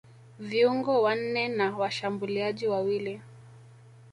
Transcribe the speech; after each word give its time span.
viungo 0.39 1.01
wanne 1.01 1.47
na 1.47 1.77
washambuliaji 1.77 2.67
wawili 2.67 3.21